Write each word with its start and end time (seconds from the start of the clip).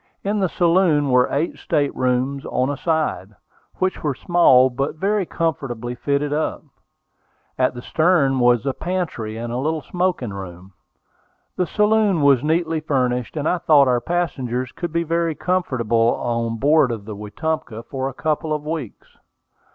In 0.23 0.39
the 0.39 0.49
saloon 0.49 1.11
were 1.11 1.27
eight 1.31 1.59
state 1.59 1.95
rooms 1.95 2.43
on 2.47 2.71
a 2.71 2.77
side, 2.77 3.35
which 3.75 4.01
were 4.01 4.15
small, 4.15 4.71
but 4.71 4.95
very 4.95 5.27
comfortably 5.27 5.93
fitted 5.93 6.33
up. 6.33 6.63
At 7.55 7.75
the 7.75 7.83
stern 7.83 8.39
was 8.39 8.65
a 8.65 8.73
pantry 8.73 9.37
and 9.37 9.53
a 9.53 9.57
little 9.59 9.83
smoking 9.83 10.33
room. 10.33 10.73
The 11.55 11.67
saloon 11.67 12.23
was 12.23 12.43
neatly 12.43 12.79
furnished, 12.79 13.37
and 13.37 13.47
I 13.47 13.59
thought 13.59 13.87
our 13.87 14.01
passengers 14.01 14.71
could 14.71 14.91
be 14.91 15.03
very 15.03 15.35
comfortable 15.35 16.15
on 16.15 16.57
board 16.57 16.89
of 16.91 17.05
the 17.05 17.15
Wetumpka 17.15 17.83
for 17.83 18.09
a 18.09 18.13
couple 18.15 18.53
of 18.53 18.63
weeks. 18.65 19.19